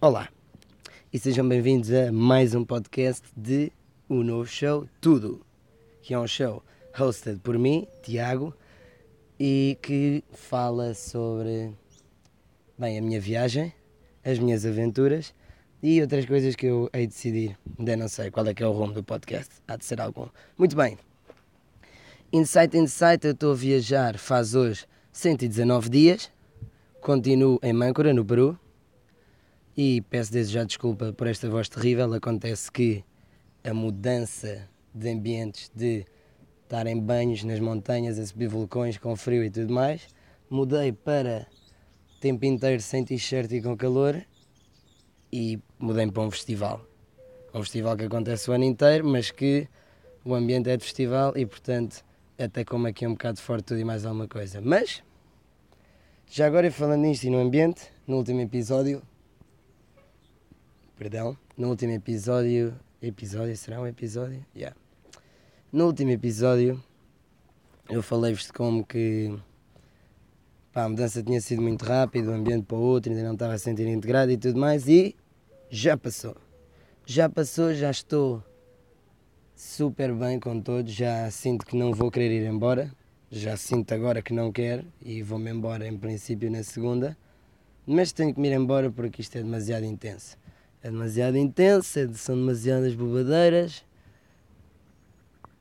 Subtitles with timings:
[0.00, 0.28] Olá
[1.12, 3.72] e sejam bem-vindos a mais um podcast de
[4.08, 5.44] o novo show Tudo,
[6.02, 6.62] que é um show
[6.96, 8.54] hosted por mim, Tiago,
[9.40, 11.72] e que fala sobre
[12.78, 13.74] bem, a minha viagem,
[14.24, 15.34] as minhas aventuras
[15.82, 17.58] e outras coisas que eu hei de decidir.
[17.76, 20.28] Ainda não sei qual é que é o rumo do podcast, há de ser algum.
[20.56, 20.96] Muito bem.
[22.32, 26.30] Insight Insight, eu estou a viajar faz hoje 119 dias,
[27.00, 28.56] continuo em Mâncora, no Peru,
[29.80, 32.12] e peço desde já desculpa por esta voz terrível.
[32.12, 33.04] Acontece que
[33.62, 36.04] a mudança de ambientes, de
[36.64, 40.08] estar em banhos nas montanhas, a subir vulcões com frio e tudo mais,
[40.50, 41.46] mudei para
[42.20, 44.20] tempo inteiro sem t-shirt e com calor
[45.32, 46.84] e mudei para um festival.
[47.54, 49.68] Um festival que acontece o ano inteiro, mas que
[50.24, 52.04] o ambiente é de festival e, portanto,
[52.36, 54.60] até como aqui um bocado forte tudo e mais alguma coisa.
[54.60, 55.04] Mas,
[56.26, 59.00] já agora falando nisto e no ambiente, no último episódio
[60.98, 62.74] perdão, no último episódio.
[63.00, 63.56] Episódio?
[63.56, 64.44] Será um episódio?
[64.52, 64.76] Yeah.
[65.72, 66.82] No último episódio
[67.88, 69.32] eu falei-vos de como que
[70.72, 73.34] pá, a mudança tinha sido muito rápida, de um ambiente para o outro, ainda não
[73.34, 75.14] estava a sentir integrado e tudo mais, e
[75.70, 76.36] já passou.
[77.06, 78.42] Já passou, já estou
[79.54, 82.92] super bem com todos, já sinto que não vou querer ir embora,
[83.30, 87.16] já sinto agora que não quero e vou-me embora em princípio na segunda,
[87.86, 90.36] mas tenho que me ir embora porque isto é demasiado intenso
[90.82, 93.84] é demasiado intensa, são demasiadas bobadeiras,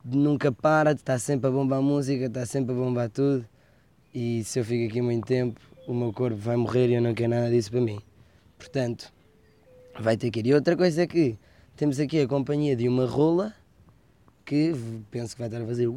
[0.03, 3.45] nunca para, está sempre a bombar música, está sempre a bombar tudo.
[4.13, 7.13] E se eu fico aqui muito tempo, o meu corpo vai morrer e eu não
[7.13, 7.99] quero nada disso para mim.
[8.57, 9.11] Portanto,
[9.99, 10.47] vai ter que ir.
[10.47, 11.37] E outra coisa é que
[11.75, 13.53] temos aqui a companhia de uma rola
[14.45, 14.73] que
[15.11, 15.87] penso que vai estar a fazer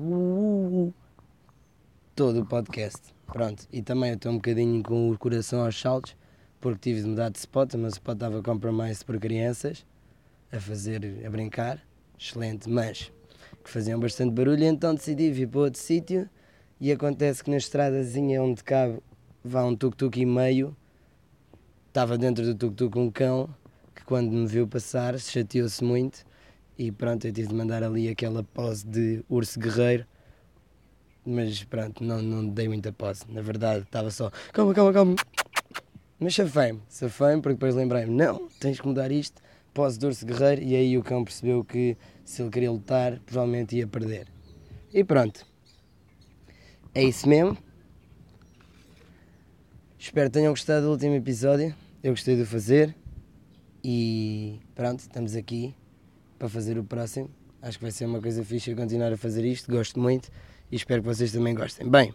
[2.14, 3.00] todo o podcast.
[3.26, 6.16] Pronto, e também eu estou um bocadinho com o coração aos saltos
[6.61, 9.84] porque tive de mudar de spot, o meu spot estava compromise por crianças,
[10.53, 11.80] a fazer, a brincar,
[12.19, 13.11] excelente, mas
[13.65, 16.28] que faziam bastante barulho, então decidi vir para outro sítio
[16.81, 19.00] e acontece que na estradazinha onde cabe
[19.43, 20.76] vá um tuk-tuk e meio,
[21.88, 23.48] estava dentro do tuk-tuk um cão
[23.94, 26.25] que quando me viu passar chateou-se muito
[26.77, 30.06] e pronto, eu tive de mandar ali aquela pose de urso guerreiro
[31.25, 33.25] mas pronto, não, não dei muita pose.
[33.28, 35.16] Na verdade, estava só calma, calma, calma.
[36.20, 39.41] Mas safei-me, safei-me porque depois lembrei-me, não, tens que mudar isto,
[40.04, 44.28] urso guerreiro, e aí o cão percebeu que se ele queria lutar, provavelmente ia perder.
[44.92, 45.47] E pronto.
[46.94, 47.56] É isso mesmo.
[49.98, 51.75] Espero que tenham gostado do último episódio.
[52.03, 52.94] Eu gostei de fazer.
[53.82, 55.75] E pronto, estamos aqui
[56.38, 57.30] para fazer o próximo.
[57.62, 59.70] Acho que vai ser uma coisa fixe continuar a fazer isto.
[59.70, 60.30] Gosto muito
[60.70, 61.88] e espero que vocês também gostem.
[61.88, 62.12] Bem,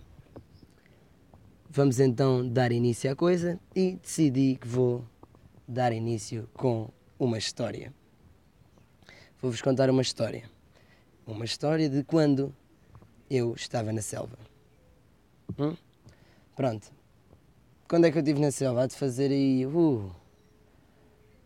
[1.76, 5.04] Vamos então dar início à coisa e decidi que vou
[5.68, 7.94] dar início com uma história.
[9.42, 10.50] Vou-vos contar uma história.
[11.28, 12.56] Uma história de quando
[13.30, 14.38] eu estava na selva.
[15.60, 15.76] Hum?
[16.56, 16.94] Pronto.
[17.90, 18.84] Quando é que eu estive na selva?
[18.84, 20.16] Há de fazer aí uh,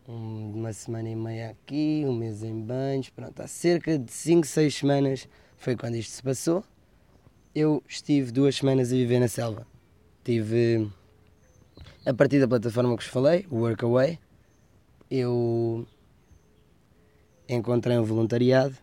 [0.06, 3.10] uma semana e meia aqui, um mês em banhos.
[3.10, 6.62] Pronto, há cerca de 5, 6 semanas foi quando isto se passou.
[7.52, 9.66] Eu estive duas semanas a viver na selva.
[10.30, 10.88] Tive
[12.06, 14.16] a partir da plataforma que vos falei, o Workaway,
[15.10, 15.84] eu
[17.48, 18.76] encontrei um voluntariado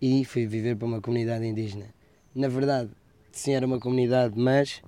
[0.00, 1.92] e fui viver para uma comunidade indígena.
[2.34, 2.90] Na verdade,
[3.32, 4.82] sim, era uma comunidade, mas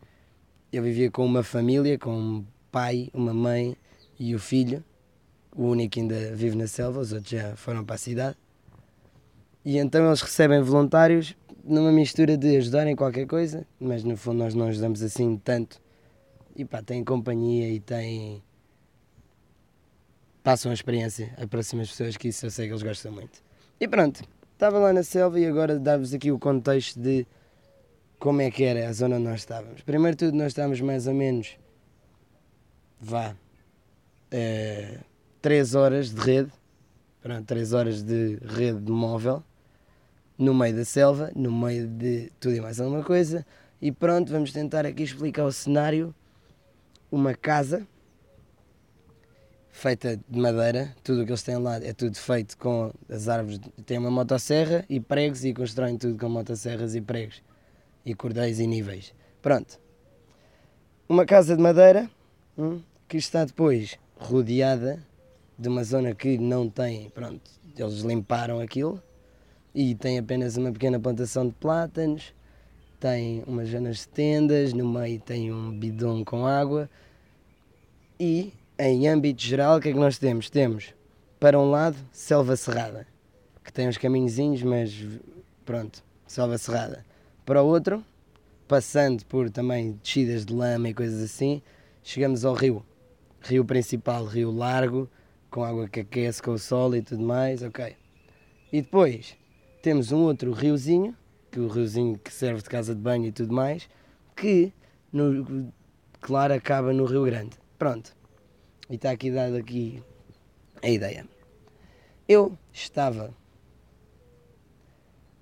[0.73, 3.77] eu vivia com uma família, com um pai, uma mãe
[4.19, 4.83] e o filho.
[5.55, 8.39] O único ainda vive na selva, os outros já foram para a cidade.
[9.63, 14.55] E então eles recebem voluntários numa mistura de ajudarem qualquer coisa, mas no fundo nós
[14.55, 15.81] não ajudamos assim tanto.
[16.55, 18.43] E pá, têm companhia e têm.
[20.43, 23.43] passam a experiência, aproximam as pessoas que isso eu sei que eles gostam muito.
[23.81, 24.23] E pronto,
[24.53, 27.27] estava lá na selva e agora dar-vos aqui o contexto de
[28.19, 29.83] como é que era a zona onde nós estávamos.
[29.83, 31.57] Primeiro tudo, nós estávamos mais ou menos.
[33.01, 33.35] vá.
[34.31, 34.99] É,
[35.41, 36.53] 3 horas de rede.
[37.21, 39.43] Pronto, 3 horas de rede de móvel
[40.39, 43.47] no meio da selva, no meio de tudo e mais alguma coisa.
[43.81, 46.15] E pronto, vamos tentar aqui explicar o cenário.
[47.11, 47.87] Uma casa
[49.71, 53.61] feita de madeira, tudo o que eles têm lá é tudo feito com as árvores.
[53.87, 57.43] Tem uma motosserra e pregos e constroem tudo com motosserras e pregos
[58.05, 59.15] e cordéis e níveis.
[59.43, 59.79] Pronto.
[61.09, 62.11] Uma casa de madeira
[62.57, 65.05] hum, que está depois rodeada
[65.59, 67.11] de uma zona que não tem.
[67.11, 69.03] Pronto, eles limparam aquilo
[69.75, 72.33] e tem apenas uma pequena plantação de plátanos,
[73.01, 76.89] tem umas zonas de tendas, no meio tem um bidão com água
[78.19, 80.49] e em âmbito geral, o que é que nós temos?
[80.49, 80.95] Temos,
[81.41, 83.07] para um lado, selva cerrada,
[83.63, 84.93] que tem uns caminhozinhos, mas
[85.65, 87.05] pronto, selva cerrada.
[87.45, 88.05] Para o outro,
[88.67, 91.61] passando por também descidas de lama e coisas assim,
[92.03, 92.85] chegamos ao rio.
[93.43, 95.09] Rio principal, rio largo,
[95.51, 97.95] com água que aquece com o sol e tudo mais, ok.
[98.73, 99.37] E depois
[99.85, 101.15] temos um outro riozinho,
[101.51, 103.87] que o riozinho que serve de casa de banho e tudo mais,
[104.35, 104.73] que,
[105.13, 105.71] no,
[106.23, 107.51] claro, acaba no Rio Grande.
[107.79, 108.17] Pronto.
[108.89, 110.03] E está aqui dado aqui
[110.83, 111.29] a ideia.
[112.27, 113.35] Eu estava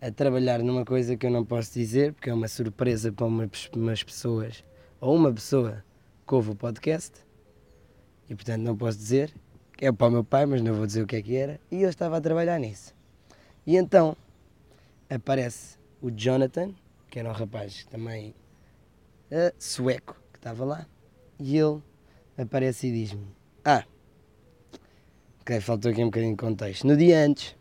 [0.01, 4.03] a trabalhar numa coisa que eu não posso dizer, porque é uma surpresa para umas
[4.03, 4.65] pessoas,
[5.01, 5.85] ou uma pessoa
[6.27, 7.13] que ouve o podcast,
[8.29, 9.33] e portanto não posso dizer.
[9.81, 11.61] É para o meu pai, mas não vou dizer o que é que era.
[11.71, 12.93] E eu estava a trabalhar nisso.
[13.65, 14.17] E então
[15.13, 16.75] aparece o Jonathan,
[17.11, 18.35] que era um rapaz também
[19.31, 20.87] uh, sueco, que estava lá,
[21.39, 21.83] e ele
[22.37, 23.27] aparece e diz-me:
[23.65, 23.85] Ah,
[25.41, 26.87] ok, faltou aqui um bocadinho de contexto.
[26.87, 27.55] No dia antes,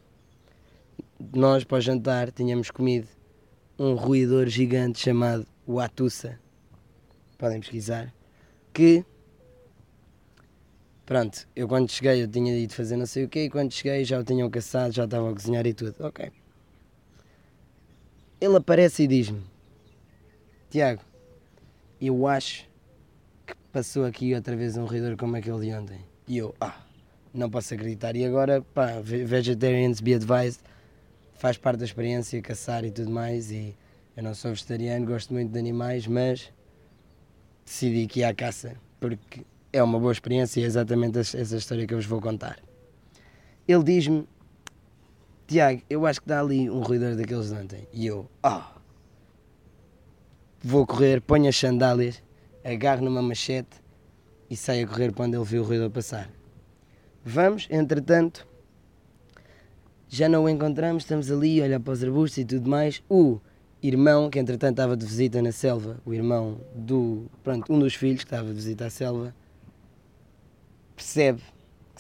[1.33, 3.07] nós para o jantar tínhamos comido
[3.77, 6.39] um ruidor gigante chamado Watusa.
[7.38, 8.13] Podem pesquisar.
[8.74, 9.03] Que
[11.06, 14.06] pronto, eu quando cheguei eu tinha ido fazer não sei o quê e quando cheguei
[14.06, 15.95] já o tinham caçado, já estava a cozinhar e tudo.
[16.00, 16.31] Ok.
[18.41, 19.43] Ele aparece e diz-me:
[20.69, 21.01] Tiago,
[22.01, 22.67] eu acho
[23.45, 25.99] que passou aqui outra vez um ruidor como aquele de ontem.
[26.27, 26.81] E eu, ah,
[27.31, 28.15] não posso acreditar.
[28.15, 30.59] E agora, pá, vegetarians be advised
[31.35, 33.51] faz parte da experiência caçar e tudo mais.
[33.51, 33.77] E
[34.17, 36.51] eu não sou vegetariano, gosto muito de animais, mas
[37.63, 41.85] decidi que ia à caça porque é uma boa experiência e é exatamente essa história
[41.88, 42.59] que eu vos vou contar.
[43.67, 44.27] Ele diz-me:
[45.51, 47.86] Tiago, eu acho que dá ali um ruidor daqueles de ontem.
[47.92, 48.62] E eu, oh.
[50.63, 52.24] vou correr, ponho as sandálias,
[52.63, 53.81] agarro numa machete
[54.50, 56.30] e saio a correr quando ele vê o ruidor passar.
[57.25, 58.48] Vamos, entretanto,
[60.07, 63.03] já não o encontramos, estamos ali, olhar para os arbustos e tudo mais.
[63.09, 63.42] O
[63.83, 68.24] irmão, que entretanto estava de visita na selva, o irmão do, pronto, um dos filhos
[68.24, 69.36] que estava de visita à selva,
[70.95, 71.42] percebe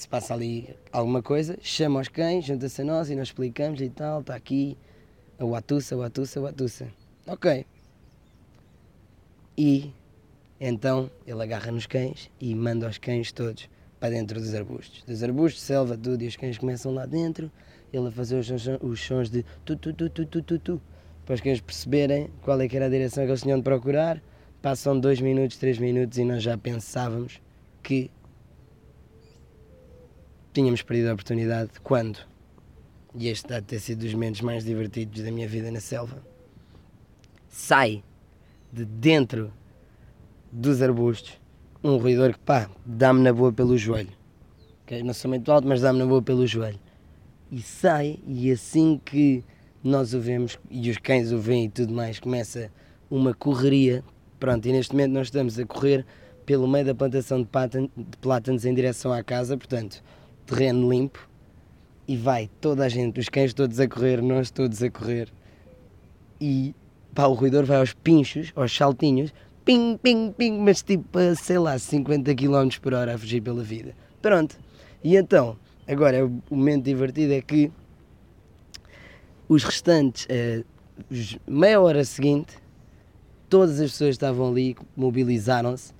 [0.01, 3.89] se passa ali alguma coisa, chama os cães, junta-se a nós e nós explicamos e
[3.89, 4.75] tal, está aqui
[5.37, 6.87] a Watusa, Watusa, Watusa.
[7.27, 7.65] Ok.
[9.55, 9.93] E
[10.59, 13.69] então ele agarra nos cães e manda os cães todos
[13.99, 15.03] para dentro dos arbustos.
[15.03, 17.51] Dos arbustos, selva, tudo, e os cães começam lá dentro
[17.93, 18.49] ele a fazer os,
[18.81, 20.81] os sons de tu tu tu tu tu tu tu
[21.25, 24.19] para os cães perceberem qual é que era a direção que eles tinham de procurar.
[24.63, 27.39] Passam dois minutos, três minutos e nós já pensávamos
[27.83, 28.09] que
[30.53, 32.19] tínhamos perdido a oportunidade quando,
[33.15, 36.23] e este deve ter sido dos momentos mais divertidos da minha vida na selva,
[37.47, 38.03] sai
[38.71, 39.51] de dentro
[40.51, 41.39] dos arbustos
[41.83, 44.11] um ruidor que pá, dá-me na boa pelo joelho.
[45.03, 46.79] Não sou muito alto, mas dá-me na boa pelo joelho
[47.51, 49.43] e sai, e assim que
[49.83, 52.71] nós o vemos e os cães o veem e tudo mais, começa
[53.09, 54.03] uma correria.
[54.39, 56.05] Pronto, e neste momento nós estamos a correr
[56.45, 60.01] pelo meio da plantação de, de plátanos em direção à casa, portanto,
[60.55, 61.27] terreno limpo,
[62.07, 65.29] e vai toda a gente, os cães todos a correr, nós todos a correr,
[66.39, 66.75] e
[67.13, 69.33] pá, o ruidor vai aos pinchos, aos saltinhos,
[69.63, 71.05] ping, ping, ping, mas tipo,
[71.35, 73.95] sei lá, 50 km por hora a fugir pela vida.
[74.21, 74.57] Pronto,
[75.03, 77.71] e então Agora, é o momento divertido é que
[79.49, 80.65] os restantes, uh,
[81.47, 82.53] meia hora seguinte,
[83.49, 85.93] todas as pessoas estavam ali, mobilizaram-se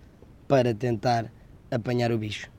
[0.48, 1.32] para tentar
[1.70, 2.51] apanhar o bicho.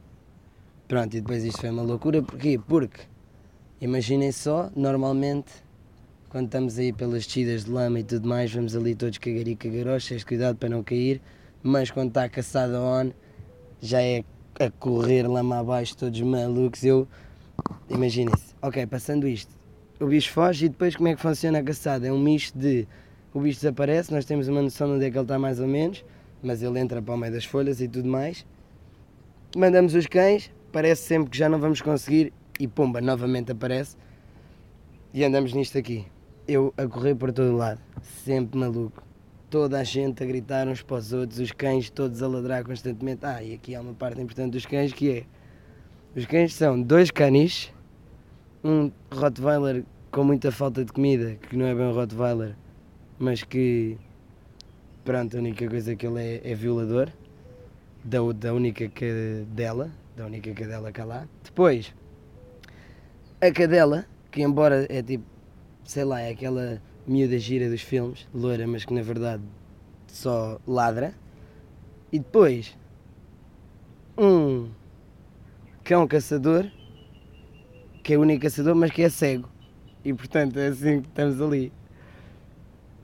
[0.92, 2.60] Pronto, e depois isto foi uma loucura, porquê?
[2.68, 3.00] Porque,
[3.80, 5.50] imaginem só, normalmente,
[6.28, 9.56] quando estamos aí pelas descidas de lama e tudo mais, vamos ali todos cagar e
[9.56, 11.22] cagaroches, cheios cuidado para não cair,
[11.62, 13.10] mas quando está a caçada on,
[13.80, 14.22] já é
[14.60, 16.84] a correr lama abaixo, todos malucos.
[16.84, 17.08] Eu,
[17.88, 19.50] imaginem-se, ok, passando isto,
[19.98, 22.06] o bicho foge e depois como é que funciona a caçada?
[22.06, 22.86] É um misto de
[23.32, 25.66] o bicho desaparece, nós temos uma noção de onde é que ele está mais ou
[25.66, 26.04] menos,
[26.42, 28.44] mas ele entra para o meio das folhas e tudo mais.
[29.56, 33.96] Mandamos os cães, parece sempre que já não vamos conseguir e pumba, novamente aparece.
[35.12, 36.06] E andamos nisto aqui.
[36.48, 37.80] Eu a correr por todo lado,
[38.24, 39.02] sempre maluco
[39.52, 43.26] toda a gente a gritar uns para os outros, os cães todos a ladrar constantemente.
[43.26, 45.24] Ah, e aqui há uma parte importante dos cães que é:
[46.16, 47.70] os cães são dois caniches,
[48.64, 52.56] um Rottweiler com muita falta de comida, que não é bem um Rottweiler,
[53.18, 53.98] mas que,
[55.04, 57.10] pronto, a única coisa que ele é, é violador,
[58.02, 61.28] da, da única cadela, da única cadela cá lá.
[61.42, 61.94] Depois,
[63.40, 65.24] a cadela, que embora é tipo,
[65.84, 69.42] sei lá, é aquela miúda gira dos filmes, loira, mas que na verdade
[70.06, 71.14] só ladra.
[72.12, 72.76] E depois,
[74.16, 74.70] um
[75.82, 76.70] cão caçador,
[78.02, 79.48] que é o único caçador, mas que é cego.
[80.04, 81.72] E portanto é assim que estamos ali.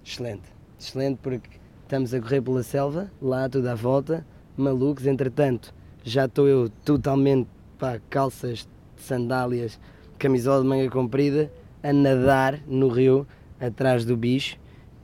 [0.05, 5.75] Excelente, excelente porque estamos a correr pela selva, lá tudo à volta, malucos, entretanto
[6.09, 7.49] já estou eu totalmente
[7.79, 9.79] pá, calças, sandálias,
[10.19, 11.51] camisola de manga comprida,
[11.83, 13.27] a nadar no rio
[13.61, 14.57] atrás do bicho.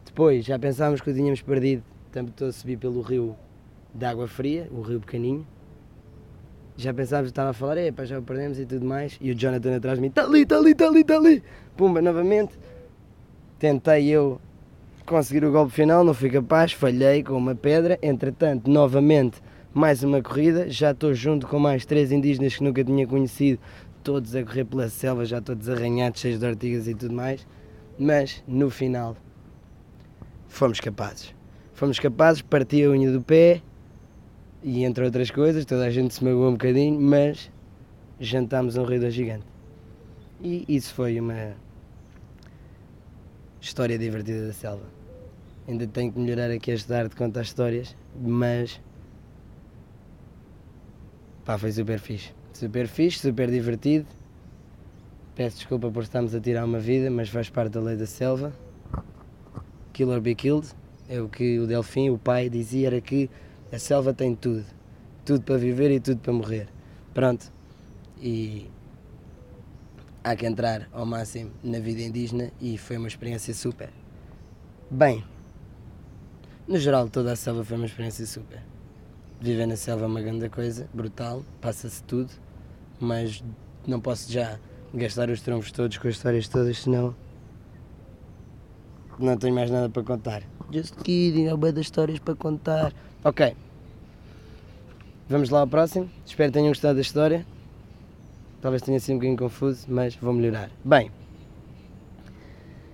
[0.04, 3.36] Depois já pensávamos que o tínhamos perdido, também estou a subir pelo rio
[3.92, 5.46] de água fria, o rio pequenino.
[6.76, 9.16] Já pensávamos, estava a falar, pá, já o perdemos e tudo mais.
[9.20, 11.42] E o Jonathan atrás de mim, está ali, está ali, está ali, está ali.
[11.76, 12.58] Pumba, novamente.
[13.60, 14.40] Tentei eu
[15.06, 17.96] conseguir o golpe final, não fui capaz, falhei com uma pedra.
[18.02, 19.40] Entretanto, novamente,
[19.74, 20.70] mais uma corrida.
[20.70, 23.60] Já estou junto com mais três indígenas que nunca tinha conhecido,
[24.04, 27.44] todos a correr pela selva, já todos arranhados, cheios de ortigas e tudo mais.
[27.98, 29.16] Mas no final,
[30.46, 31.34] fomos capazes.
[31.74, 33.60] Fomos capazes, parti a unha do pé,
[34.62, 37.50] e entre outras coisas, toda a gente se magoou um bocadinho, mas
[38.20, 39.44] jantámos um roedor gigante.
[40.40, 41.54] E isso foi uma
[43.60, 44.84] história divertida da selva.
[45.66, 48.80] Ainda tenho que melhorar aqui esta arte de contar histórias, mas
[51.44, 52.32] pá, foi super fixe.
[52.52, 54.06] Super fixe, super divertido.
[55.34, 58.52] Peço desculpa por estarmos a tirar uma vida, mas faz parte da lei da selva.
[59.92, 60.68] Kill or be killed.
[61.08, 63.28] É o que o Delfim, o pai, dizia, era que
[63.72, 64.64] a selva tem tudo.
[65.24, 66.68] Tudo para viver e tudo para morrer.
[67.12, 67.52] Pronto.
[68.20, 68.70] E
[70.22, 73.90] há que entrar ao máximo na vida indígena e foi uma experiência super.
[74.90, 75.24] Bem,
[76.66, 78.73] no geral toda a selva foi uma experiência super.
[79.44, 82.30] Viver na selva é uma grande coisa, brutal, passa-se tudo,
[82.98, 83.44] mas
[83.86, 84.58] não posso já
[84.94, 87.14] gastar os troncos todos com as histórias todas, senão
[89.18, 90.42] não tenho mais nada para contar.
[90.72, 92.94] Just kidding, há das histórias para contar.
[93.22, 93.54] Ok.
[95.28, 96.08] Vamos lá ao próximo.
[96.24, 97.46] Espero que tenham gostado da história.
[98.62, 100.70] Talvez tenha sido um bocadinho confuso, mas vou melhorar.
[100.82, 101.10] Bem,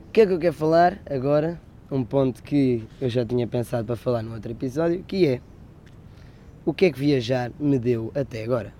[0.09, 1.61] o que é que eu quero falar agora?
[1.93, 5.41] Um ponto que eu já tinha pensado para falar no outro episódio, que é
[6.71, 8.73] o que é que viajar me deu até agora.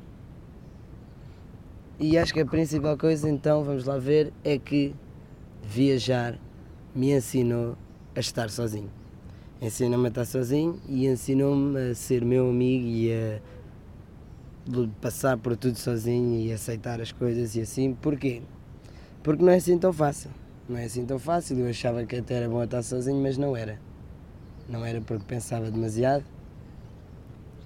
[1.99, 4.95] E acho que a principal coisa, então, vamos lá ver, é que
[5.63, 6.39] viajar
[6.95, 7.77] me ensinou
[8.17, 8.91] a estar sozinho
[9.61, 13.41] ensinou-me a estar sozinho e ensinou-me a ser meu amigo e a
[15.01, 17.95] passar por tudo sozinho e aceitar as coisas e assim.
[17.95, 18.43] Porquê?
[19.23, 20.31] Porque não é assim tão fácil.
[20.69, 21.59] Não é assim tão fácil.
[21.59, 23.79] Eu achava que até era bom estar sozinho, mas não era.
[24.69, 26.25] Não era porque pensava demasiado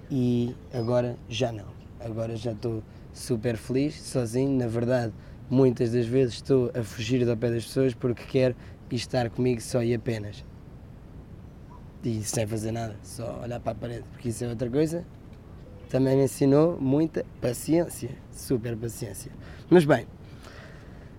[0.09, 1.67] e agora já não.
[1.99, 2.83] Agora já estou
[3.13, 4.57] super feliz, sozinho.
[4.57, 5.13] Na verdade,
[5.49, 8.55] muitas das vezes estou a fugir do pé das pessoas porque quero
[8.91, 10.43] estar comigo só e apenas
[12.05, 15.03] e sem fazer nada, só olhar para a parede, porque isso é outra coisa.
[15.89, 19.31] Também me ensinou muita paciência, super paciência.
[19.69, 20.05] Mas bem,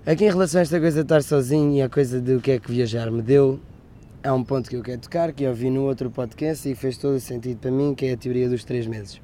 [0.05, 2.59] aqui em relação a esta coisa de estar sozinho e a coisa do que é
[2.59, 3.61] que viajar me deu,
[4.26, 6.99] há um ponto que eu quero tocar, que eu vi no outro podcast e fez
[6.99, 9.21] todo o sentido para mim, que é a teoria dos três meses.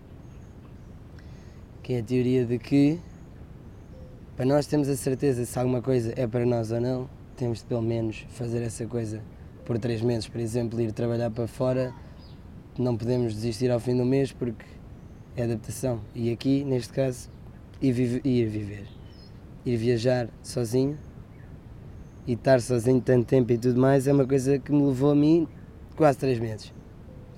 [1.83, 3.01] Que é a teoria de que,
[4.37, 7.65] para nós termos a certeza se alguma coisa é para nós ou não, temos de
[7.65, 9.21] pelo menos fazer essa coisa
[9.65, 11.93] por três meses, por exemplo, ir trabalhar para fora,
[12.79, 14.65] não podemos desistir ao fim do mês porque
[15.37, 16.01] é adaptação.
[16.15, 17.29] E aqui, neste caso,
[17.81, 18.87] ir, vive, ir viver,
[19.67, 20.97] ir viajar sozinho
[22.27, 25.15] e estar sozinho tanto tempo e tudo mais é uma coisa que me levou a
[25.15, 25.49] mim
[25.97, 26.73] quase três meses.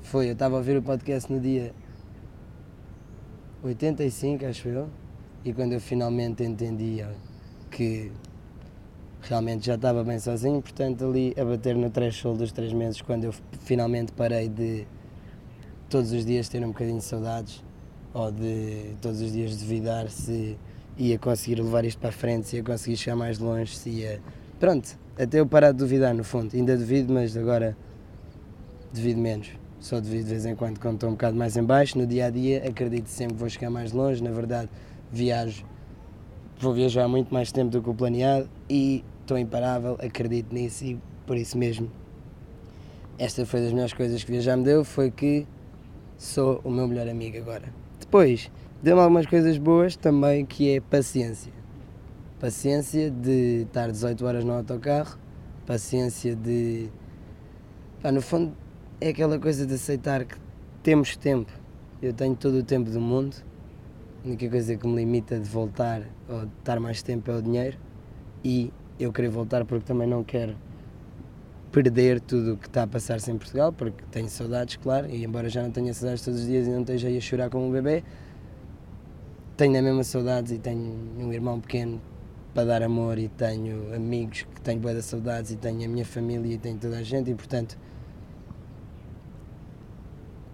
[0.03, 1.75] Foi, eu estava a ouvir o podcast no dia
[3.63, 4.89] 85, acho eu,
[5.45, 7.05] e quando eu finalmente entendi
[7.71, 8.13] que
[9.23, 13.25] realmente já estava bem sozinho, portanto ali a bater no threshold dos três meses, quando
[13.25, 14.87] eu finalmente parei de
[15.89, 17.65] todos os dias ter um bocadinho de saudades,
[18.13, 20.57] ou de todos os dias duvidar se
[20.97, 24.21] ia conseguir levar isto para a frente, se ia conseguir chegar mais longe, se ia...
[24.65, 27.77] Pronto, até eu parar de duvidar no fundo, ainda duvido, mas agora
[28.95, 29.51] duvido menos.
[29.79, 32.25] Só devido de vez em quando quando estou um bocado mais em baixo, no dia
[32.25, 34.71] a dia acredito sempre que vou chegar mais longe, na verdade
[35.13, 35.67] viajo,
[36.59, 40.99] vou viajar muito mais tempo do que o planeado e estou imparável, acredito nisso e
[41.27, 41.93] por isso mesmo
[43.19, 45.47] esta foi das melhores coisas que viajar me deu, foi que
[46.17, 47.65] sou o meu melhor amigo agora.
[48.01, 48.51] Depois,
[48.83, 51.53] deu-me algumas coisas boas também, que é paciência.
[52.45, 55.19] Paciência de estar 18 horas no autocarro,
[55.65, 56.91] paciência de...
[58.03, 58.55] Pá, no fundo,
[59.01, 60.37] é aquela coisa de aceitar que
[60.83, 61.51] temos tempo.
[62.03, 63.35] Eu tenho todo o tempo do mundo,
[64.23, 67.41] a única coisa que me limita de voltar ou de estar mais tempo é o
[67.41, 67.79] dinheiro
[68.45, 68.71] e
[69.01, 70.55] eu queria voltar porque também não quero
[71.73, 75.49] perder tudo o que está a passar-se em Portugal, porque tenho saudades, claro, e embora
[75.49, 77.73] já não tenha saudades todos os dias e não esteja aí a chorar como um
[77.73, 78.05] bebê,
[79.57, 82.03] tenho a mesma saudades e tenho um irmão pequeno
[82.55, 86.55] para dar amor e tenho amigos que tenho boas saudades e tenho a minha família
[86.55, 87.77] e tenho toda a gente e portanto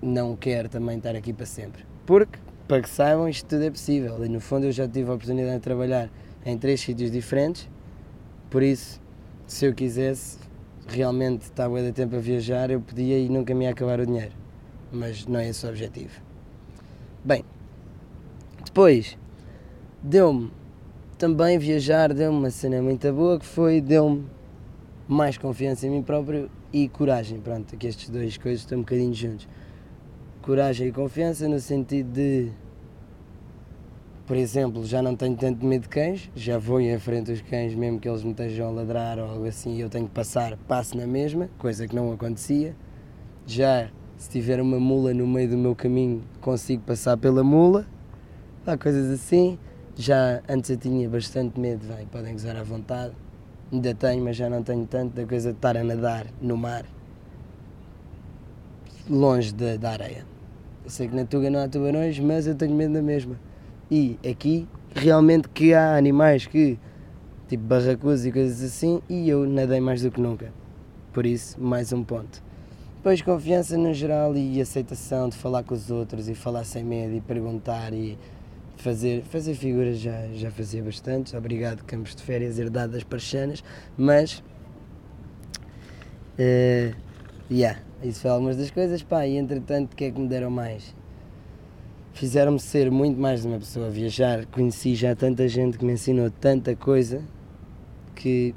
[0.02, 1.84] não quero também estar aqui para sempre.
[2.06, 4.24] Porque, para que saibam, isto tudo é possível.
[4.24, 6.10] E no fundo eu já tive a oportunidade de trabalhar
[6.44, 7.68] em três sítios diferentes,
[8.48, 9.00] por isso,
[9.46, 10.38] se eu quisesse
[10.88, 14.06] realmente estar bué de tempo a viajar, eu podia e nunca me ia acabar o
[14.06, 14.32] dinheiro.
[14.90, 16.20] Mas não é esse o objetivo.
[17.22, 17.44] Bem,
[18.64, 19.16] depois
[20.02, 20.50] deu-me
[21.20, 24.24] também viajar, deu-me uma cena muito boa que foi, deu-me
[25.06, 27.38] mais confiança em mim próprio e coragem.
[27.38, 29.46] Pronto, que estas duas coisas estão um bocadinho juntos
[30.40, 32.50] coragem e confiança no sentido de,
[34.26, 37.74] por exemplo, já não tenho tanto medo de cães, já vou em frente aos cães,
[37.74, 40.96] mesmo que eles me estejam a ladrar ou algo assim, eu tenho que passar, passo
[40.96, 42.74] na mesma, coisa que não acontecia.
[43.46, 47.86] Já se tiver uma mula no meio do meu caminho, consigo passar pela mula,
[48.66, 49.58] há coisas assim.
[50.00, 53.12] Já antes eu tinha bastante medo, vai, podem gozar à vontade,
[53.70, 56.86] ainda tenho, mas já não tenho tanto da coisa de estar a nadar no mar
[59.10, 60.24] longe da, da areia.
[60.82, 63.38] Eu sei que na Tuga não há tubarões, mas eu tenho medo da mesma.
[63.90, 66.78] E aqui, realmente que há animais que,
[67.46, 70.50] tipo barracudas e coisas assim, e eu nadei mais do que nunca.
[71.12, 72.42] Por isso, mais um ponto.
[72.96, 77.14] Depois, confiança no geral e aceitação de falar com os outros e falar sem medo
[77.14, 78.16] e perguntar e
[78.80, 81.36] fazer, fazer figuras já, já fazia bastante.
[81.36, 83.62] Obrigado, Campos de Férias, herdado das Parchanas,
[83.96, 84.42] mas.
[86.38, 86.94] Uh,
[87.50, 90.50] yeah, isso foi algumas das coisas, pá, e entretanto, o que é que me deram
[90.50, 90.94] mais?
[92.12, 96.30] Fizeram-me ser muito mais de uma pessoa, viajar, conheci já tanta gente que me ensinou
[96.30, 97.22] tanta coisa
[98.14, 98.54] que,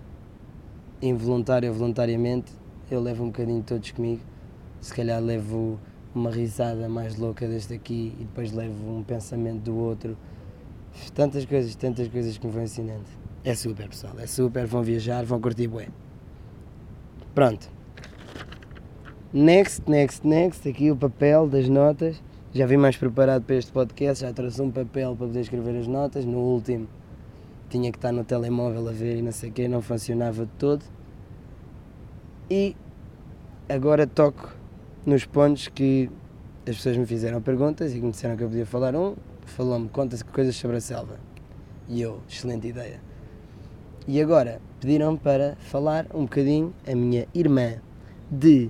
[1.01, 2.51] involuntária ou voluntariamente,
[2.89, 4.21] eu levo um bocadinho todos comigo.
[4.79, 5.79] Se calhar levo
[6.13, 10.17] uma risada mais louca deste aqui e depois levo um pensamento do outro.
[11.13, 13.05] Tantas coisas, tantas coisas que me vão ensinando.
[13.43, 14.65] É super, pessoal, é super.
[14.65, 15.87] Vão viajar, vão curtir bué.
[17.33, 17.69] Pronto.
[19.33, 22.21] Next, next, next, aqui o papel das notas.
[22.53, 25.87] Já vim mais preparado para este podcast, já trouxe um papel para poder escrever as
[25.87, 26.23] notas.
[26.23, 26.87] No último
[27.67, 30.51] tinha que estar no telemóvel a ver e não sei o que, não funcionava de
[30.59, 30.85] todo.
[32.47, 32.75] E
[33.67, 34.55] agora toco
[35.05, 36.09] nos pontos que
[36.67, 38.95] as pessoas me fizeram perguntas e que me disseram que eu podia falar.
[38.95, 41.19] Um falou-me, conta-se coisas sobre a selva.
[41.87, 43.01] E eu, excelente ideia.
[44.07, 47.75] E agora pediram para falar um bocadinho a minha irmã
[48.31, 48.69] de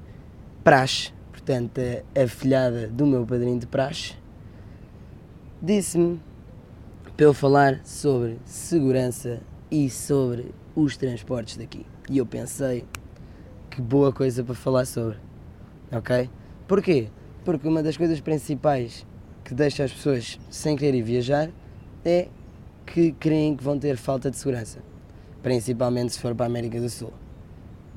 [0.63, 1.79] praxe, portanto,
[2.15, 4.15] a, filhada do meu padrinho de praxe,
[5.61, 6.19] disse-me
[7.15, 11.85] para eu falar sobre segurança e sobre os transportes daqui.
[12.09, 12.85] E eu pensei
[13.69, 15.17] que boa coisa para falar sobre.
[15.93, 16.29] Ok?
[16.67, 17.09] Porquê?
[17.45, 19.05] Porque uma das coisas principais
[19.43, 21.49] que deixa as pessoas sem querer viajar
[22.03, 22.27] é
[22.85, 24.79] que creem que vão ter falta de segurança.
[25.41, 27.13] Principalmente se for para a América do Sul.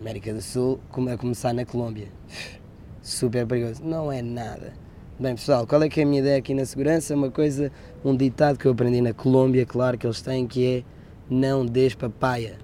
[0.00, 2.09] América do Sul, como a começar na Colômbia.
[3.00, 3.82] Super perigoso.
[3.85, 4.74] Não é nada.
[5.18, 7.14] Bem, pessoal, qual é que é a minha ideia aqui na segurança?
[7.14, 7.72] Uma coisa,
[8.04, 10.85] um ditado que eu aprendi na Colômbia, claro que eles têm, que é
[11.30, 12.59] não des papaya.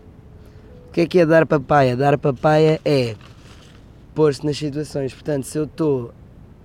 [0.88, 1.96] O que é que é dar papaya?
[1.96, 3.14] Dar papaya é
[4.14, 5.12] pôr-se nas situações.
[5.12, 6.12] Portanto, se eu estou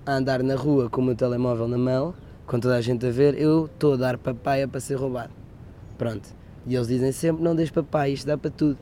[0.04, 2.14] a andar na rua com o meu telemóvel na mão,
[2.46, 5.32] com toda a gente a ver, eu estou a dar papaya para ser roubado.
[5.96, 6.28] Pronto.
[6.66, 8.78] E eles dizem sempre: não des papaya, isto dá para tudo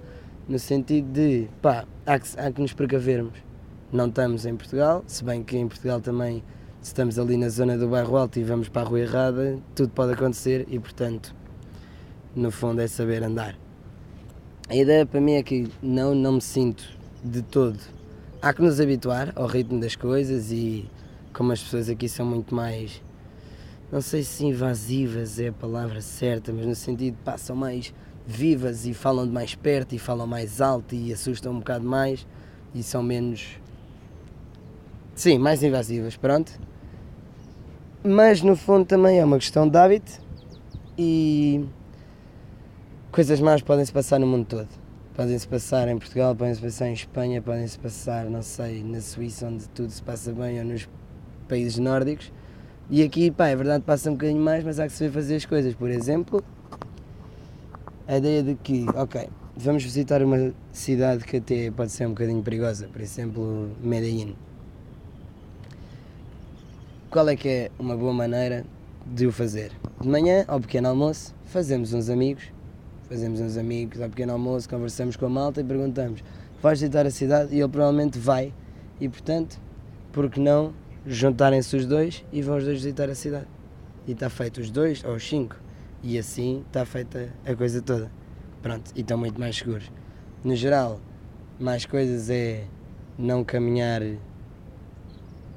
[0.49, 3.35] no sentido de, pá, há que, há que nos precavermos.
[3.93, 6.43] Não estamos em Portugal, se bem que em Portugal também,
[6.81, 9.91] se estamos ali na zona do bairro alto e vamos para a rua errada, tudo
[9.91, 11.35] pode acontecer e, portanto,
[12.35, 13.57] no fundo é saber andar.
[14.69, 16.85] A ideia para mim é que não, não me sinto
[17.23, 17.79] de todo.
[18.43, 20.89] Há que nos habituar ao ritmo das coisas e
[21.33, 23.03] como as pessoas aqui são muito mais,
[23.91, 27.95] não sei se invasivas é a palavra certa, mas no sentido, são mais
[28.27, 32.27] vivas e falam de mais perto e falam mais alto e assustam um bocado mais
[32.75, 33.59] e são menos.
[35.15, 36.53] Sim, mais invasivas, pronto.
[38.05, 40.21] Mas no fundo também é uma questão de hábito
[40.99, 41.65] e
[43.11, 44.86] coisas más podem-se passar no mundo todo.
[45.17, 49.67] Podem-se passar em Portugal, podem-se passar em Espanha, podem-se passar, não sei, na Suíça, onde
[49.71, 50.87] tudo se passa bem, ou nos
[51.49, 52.31] países nórdicos.
[52.91, 55.47] E aqui, pá, é verdade, passa um bocadinho mais, mas há que saber fazer as
[55.47, 55.75] coisas.
[55.75, 56.45] Por exemplo,
[58.07, 59.27] a ideia de que, ok,
[59.57, 64.37] vamos visitar uma cidade que até pode ser um bocadinho perigosa, por exemplo, Medellín.
[67.11, 68.67] Qual é que é uma boa maneira
[69.07, 69.73] de o fazer?
[69.99, 72.53] De manhã, ao pequeno almoço, fazemos uns amigos,
[73.09, 76.23] fazemos uns amigos ao pequeno almoço, conversamos com a malta e perguntamos:
[76.63, 77.55] vais visitar a cidade?
[77.55, 78.53] E ele provavelmente vai,
[79.01, 79.61] e portanto,
[80.13, 80.73] por que não
[81.07, 83.47] juntarem-se os dois e vão os dois visitar a cidade?
[84.07, 85.57] e está feito os dois ou os cinco.
[86.03, 88.11] E assim está feita a coisa toda.
[88.63, 89.91] Pronto, e estão muito mais seguros.
[90.45, 91.01] No geral,
[91.59, 92.65] mais coisas é
[93.19, 94.03] não caminhar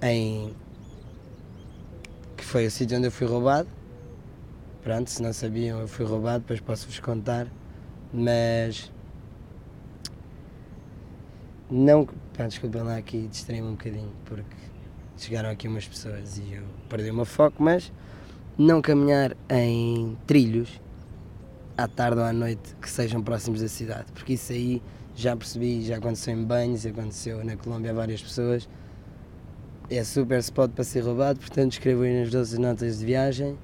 [0.01, 0.53] em.
[2.35, 3.69] que foi o sítio onde eu fui roubado.
[4.89, 7.45] Pronto, se não sabiam, eu fui roubado, depois posso-vos contar.
[8.12, 8.91] Mas.
[11.69, 12.08] Não.
[12.36, 14.56] Pá, desculpem lá aqui, distraí-me um bocadinho, porque
[15.15, 17.93] chegaram aqui umas pessoas e eu perdi o meu foco, mas
[18.58, 20.82] não caminhar em trilhos
[21.78, 24.82] à tarde ou à noite que sejam próximos da cidade, porque isso aí
[25.13, 28.67] já percebi, já aconteceu em banhos, aconteceu na Colômbia a várias pessoas.
[29.88, 33.56] É super spot para ser roubado, portanto escrevo aí nas 12 notas de viagem.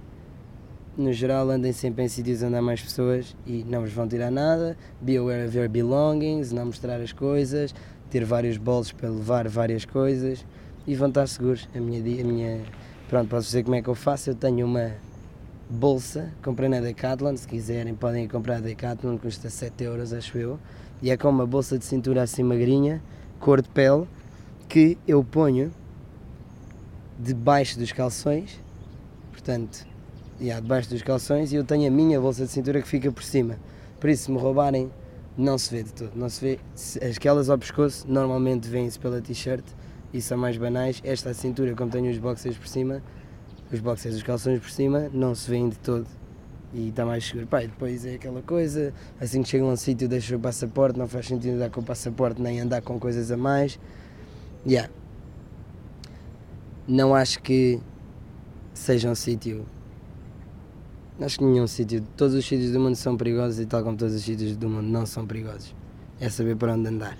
[0.98, 4.32] No geral andem sempre em sítios onde há mais pessoas e não vos vão tirar
[4.32, 4.78] nada.
[5.02, 7.76] Be aware of your belongings, não mostrar as coisas,
[8.10, 10.46] ter vários bolsos para levar várias coisas
[10.88, 11.68] e vão estar seguros.
[11.76, 12.62] A minha, a minha
[13.10, 14.30] pronto, posso dizer como é que eu faço.
[14.30, 14.94] Eu tenho uma
[15.70, 20.38] bolsa, comprei na Decathlon, se quiserem podem ir comprar a Decathlon, custa 7 euros acho
[20.38, 20.58] eu,
[21.02, 23.02] e é com uma bolsa de cintura assim magrinha,
[23.40, 24.08] cor de pele,
[24.70, 25.74] que eu ponho
[27.20, 28.62] debaixo dos calções,
[29.32, 29.86] portanto,
[30.40, 33.24] yeah, debaixo dos calções, e eu tenho a minha bolsa de cintura que fica por
[33.24, 33.58] cima,
[34.00, 34.92] por isso se me roubarem
[35.38, 36.60] não se vê de todo, não se vê,
[37.10, 39.66] aquelas ao pescoço normalmente vêm-se pela t-shirt,
[40.14, 43.02] e são mais banais, esta cintura como tenho os boxers por cima,
[43.72, 46.08] os boxers, os calções por cima, não se vêem de todo
[46.74, 47.48] e está mais seguro.
[47.48, 51.08] Pá, depois é aquela coisa, assim que chegam a um sítio deixa o passaporte, não
[51.08, 53.80] faz sentido andar com o passaporte nem andar com coisas a mais.
[54.68, 54.92] Yeah.
[56.88, 57.80] Não acho que
[58.74, 59.66] seja um sítio.
[61.20, 64.14] Acho que nenhum sítio, todos os sítios do mundo são perigosos e tal como todos
[64.14, 65.74] os sítios do mundo não são perigosos.
[66.20, 67.18] É saber para onde andar.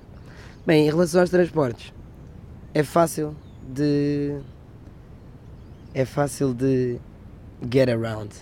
[0.66, 1.94] Bem, em relação aos transportes,
[2.74, 3.36] é fácil
[3.74, 4.38] de
[5.94, 7.00] é fácil de
[7.72, 8.36] get around.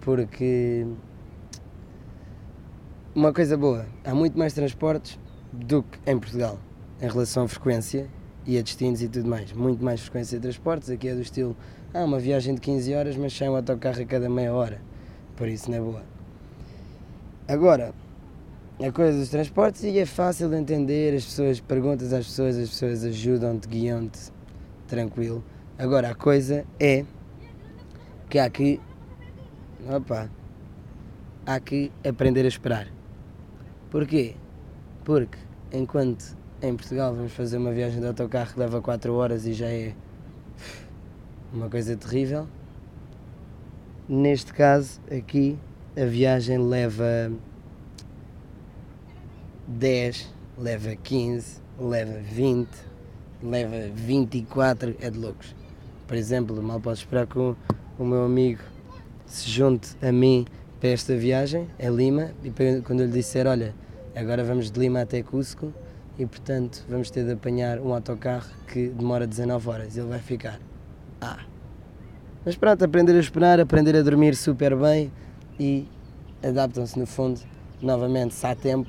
[0.00, 0.86] Porque
[3.14, 5.18] uma coisa boa, há muito mais transportes
[5.52, 6.58] do que em Portugal,
[7.02, 8.08] em relação à frequência
[8.46, 9.52] e a destinos e tudo mais.
[9.52, 11.54] Muito mais frequência de transportes, aqui é do estilo,
[11.92, 14.85] ah, uma viagem de 15 horas, mas sai um autocarro a cada meia hora.
[15.36, 16.02] Por isso é boa.
[17.46, 17.94] Agora,
[18.82, 22.70] a coisa dos transportes e é fácil de entender, as pessoas perguntas às pessoas, as
[22.70, 24.32] pessoas ajudam-te, guiam-te,
[24.88, 25.44] tranquilo.
[25.78, 27.04] Agora a coisa é
[28.30, 28.80] que há que.
[29.88, 30.30] Opa!
[31.44, 32.88] Há que aprender a esperar.
[33.90, 34.34] Porquê?
[35.04, 35.38] Porque
[35.72, 39.68] enquanto em Portugal vamos fazer uma viagem de autocarro que leva 4 horas e já
[39.68, 39.94] é
[41.52, 42.48] uma coisa terrível,
[44.08, 45.58] neste caso aqui
[45.96, 47.32] a viagem leva
[49.66, 52.68] 10, leva 15, leva 20,
[53.42, 55.54] leva 24, é de loucos.
[56.06, 57.56] Por exemplo, mal posso esperar que o,
[57.98, 58.62] o meu amigo
[59.26, 60.46] se junte a mim
[60.80, 63.74] para esta viagem, a Lima, e quando eu lhe disser, olha,
[64.14, 65.72] agora vamos de Lima até Cusco
[66.18, 70.60] e portanto vamos ter de apanhar um autocarro que demora 19 horas, ele vai ficar,
[71.20, 71.55] ah.
[72.46, 75.10] Mas pronto, aprender a esperar, aprender a dormir super bem
[75.58, 75.84] e
[76.40, 77.40] adaptam-se no fundo,
[77.82, 78.88] novamente, se há tempo,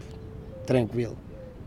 [0.63, 1.17] tranquilo.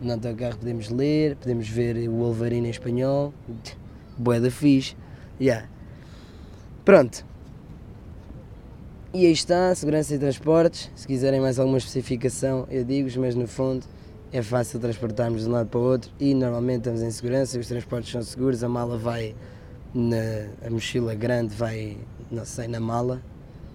[0.01, 3.35] No autocarro podemos ler, podemos ver o Wolverine em espanhol,
[4.17, 4.97] boeda fixe.
[5.41, 5.69] Yeah.
[6.85, 7.27] Pronto.
[9.13, 10.89] E aí está, segurança e transportes.
[10.95, 13.85] Se quiserem mais alguma especificação, eu digo mas no fundo
[14.33, 17.67] é fácil transportarmos de um lado para o outro e normalmente estamos em segurança, os
[17.67, 19.35] transportes são seguros, a mala vai
[19.95, 20.67] na.
[20.67, 21.97] a mochila grande vai,
[22.31, 23.23] não sei, na mala.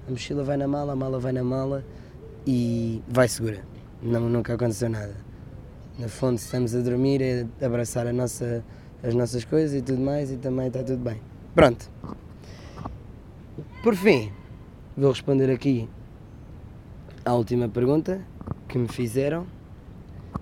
[0.08, 1.84] A mochila vai na mala, a mala vai na mala
[2.46, 3.64] e vai segura.
[4.02, 5.16] Não, nunca aconteceu nada.
[5.98, 8.64] No fundo, estamos a dormir, é abraçar a nossa,
[9.02, 11.20] as nossas coisas e tudo mais e também está tudo bem.
[11.54, 11.90] Pronto.
[13.82, 14.32] Por fim,
[14.98, 15.88] vou responder aqui
[17.24, 18.22] à última pergunta
[18.68, 19.48] que me fizeram,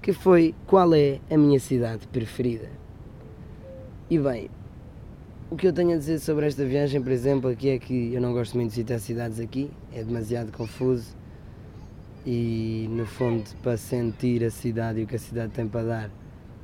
[0.02, 2.70] que foi qual é a minha cidade preferida?
[4.10, 4.50] E bem,
[5.54, 8.20] o que eu tenho a dizer sobre esta viagem, por exemplo, aqui é que eu
[8.20, 11.16] não gosto muito de visitar cidades aqui, é demasiado confuso
[12.26, 16.12] e no fundo para sentir a cidade e o que a cidade tem para dar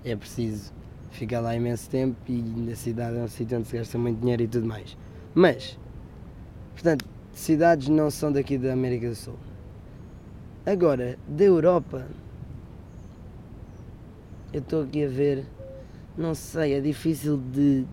[0.03, 0.73] é preciso
[1.11, 4.41] ficar lá imenso tempo e na cidade é um sítio onde se gasta muito dinheiro
[4.41, 4.97] e tudo mais.
[5.35, 5.77] Mas,
[6.73, 9.37] portanto, cidades não são daqui da América do Sul.
[10.65, 12.07] Agora, da Europa,
[14.51, 15.45] eu estou aqui a ver,
[16.17, 17.85] não sei, é difícil de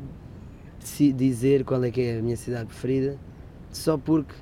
[1.13, 3.19] dizer qual é que é a minha cidade preferida,
[3.71, 4.35] só porque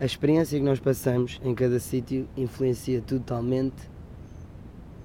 [0.00, 3.92] a experiência que nós passamos em cada sítio influencia totalmente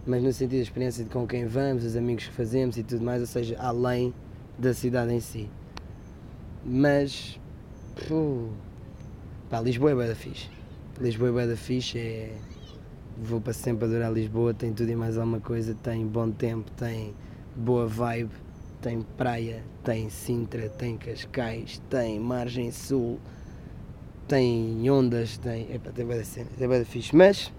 [0.08, 3.04] mas no sentido da experiência de com quem vamos, os amigos que fazemos e tudo
[3.04, 4.14] mais, ou seja, além
[4.58, 5.50] da cidade em si.
[6.66, 7.38] Mas
[9.50, 10.50] pá, Lisboa é bué da fixe.
[11.02, 12.34] Lisboa é bué da fixe, é...
[13.18, 17.14] Vou para sempre adorar Lisboa, tem tudo e mais alguma coisa, tem bom tempo, tem
[17.54, 18.32] boa vibe,
[18.82, 23.20] tem praia, tem Sintra, tem Cascais, tem Margem Sul,
[24.28, 25.74] tem ondas, tem.
[25.74, 27.16] Epá, tem bué da cena, tem bué da fixe.
[27.16, 27.52] Mas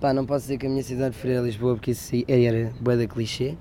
[0.00, 2.96] pá, não posso dizer que a minha cidade preferida é Lisboa porque isso era bué
[2.96, 3.56] da clichê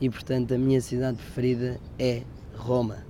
[0.00, 2.22] e portanto a minha cidade preferida é
[2.56, 3.04] Roma.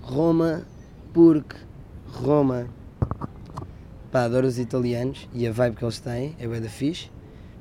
[0.00, 0.66] Roma
[1.12, 1.56] porque
[2.06, 2.68] Roma
[4.10, 7.10] pá, adoro os italianos e a vibe que eles têm, é bué da fixe.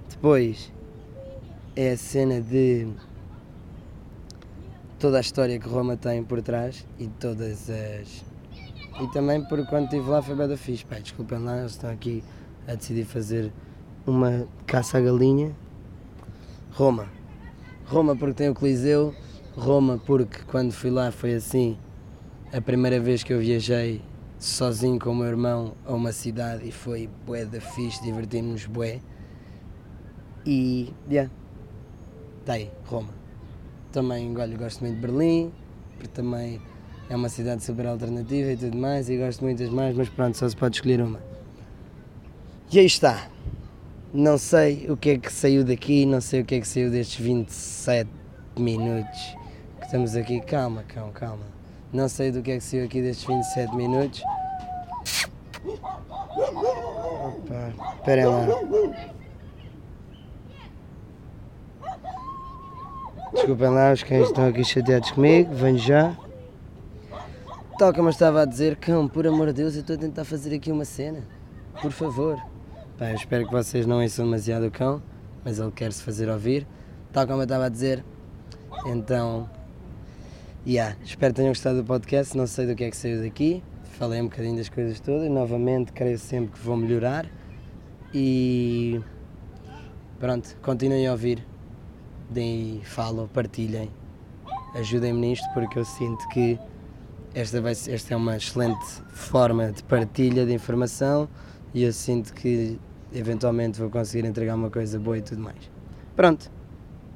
[0.10, 0.72] Depois
[1.76, 2.88] é a cena de
[4.98, 8.24] toda a história que Roma tem por trás e todas as.
[9.02, 10.86] E também por quando estive lá foi bué da fixe.
[10.86, 12.24] Pá, desculpem lá, eles estão aqui
[12.68, 13.52] a decidir fazer
[14.08, 15.54] uma caça à galinha.
[16.72, 17.10] Roma.
[17.86, 19.14] Roma porque tem o Coliseu.
[19.56, 21.78] Roma porque quando fui lá foi assim
[22.54, 24.02] a primeira vez que eu viajei
[24.40, 29.02] sozinho com o meu irmão a uma cidade e foi bué da fixe, divertimos-nos bué.
[30.46, 31.32] E, yeah,
[32.46, 33.10] tá aí, Roma.
[33.92, 35.52] Também, olha, gosto muito de Berlim,
[35.94, 36.62] porque também
[37.10, 40.48] é uma cidade super alternativa e tudo mais, e gosto muitas mais, mas pronto, só
[40.48, 41.20] se pode escolher uma.
[42.72, 43.30] E aí está.
[44.14, 46.90] Não sei o que é que saiu daqui, não sei o que é que saiu
[46.90, 48.10] destes 27
[48.58, 49.36] minutos
[49.80, 50.40] que estamos aqui.
[50.42, 51.46] Calma, calma, calma.
[51.92, 54.24] Não sei do que é que saiu aqui destes 27 minutos.
[57.26, 58.46] Opa, esperem lá.
[63.36, 66.16] Desculpem lá, os cães estão aqui chateados comigo, venho já.
[67.78, 70.24] Tal como eu estava a dizer, cão, por amor de Deus, eu estou a tentar
[70.24, 71.20] fazer aqui uma cena.
[71.82, 72.42] Por favor.
[72.98, 75.04] Bem, eu espero que vocês não ouçam demasiado o cão,
[75.44, 76.66] mas ele quer se fazer ouvir.
[77.12, 78.06] Tal como eu estava a dizer,
[78.86, 79.50] então.
[80.66, 82.36] Yeah, espero que tenham gostado do podcast.
[82.38, 83.62] Não sei do que é que saiu daqui.
[84.00, 85.30] Falei um bocadinho das coisas todas.
[85.30, 87.30] Novamente, creio sempre que vou melhorar.
[88.14, 89.02] E.
[90.20, 91.46] Pronto, continuem a ouvir.
[92.30, 93.90] Deem follow, partilhem.
[94.74, 96.60] Ajudem-me nisto porque eu sinto que
[97.34, 101.30] esta, vai, esta é uma excelente forma de partilha de informação
[101.74, 102.80] e eu sinto que
[103.14, 105.70] eventualmente vou conseguir entregar uma coisa boa e tudo mais.
[106.16, 106.52] Pronto,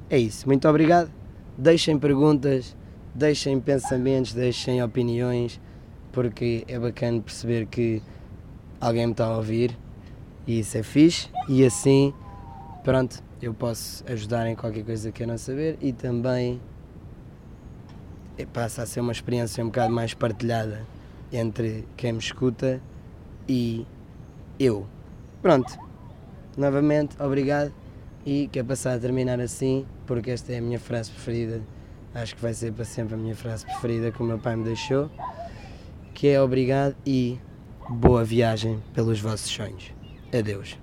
[0.08, 0.46] é isso.
[0.46, 1.10] Muito obrigado.
[1.56, 2.76] Deixem perguntas,
[3.14, 5.60] deixem pensamentos, deixem opiniões,
[6.12, 8.02] porque é bacana perceber que
[8.80, 9.76] alguém me está a ouvir
[10.46, 11.28] e isso é fixe.
[11.48, 12.12] E assim,
[12.82, 16.60] pronto, eu posso ajudar em qualquer coisa que eu não saber e também
[18.52, 20.86] passa a ser uma experiência um bocado mais partilhada
[21.32, 22.80] entre quem me escuta
[23.48, 23.86] e
[24.58, 24.86] eu.
[25.42, 25.78] Pronto,
[26.56, 27.72] novamente, obrigado
[28.24, 31.60] e quer passar a terminar assim, porque esta é a minha frase preferida.
[32.14, 34.64] Acho que vai ser para sempre a minha frase preferida que o meu pai me
[34.64, 35.10] deixou,
[36.12, 37.38] que é obrigado e
[37.88, 39.92] boa viagem pelos vossos sonhos.
[40.32, 40.80] Adeus.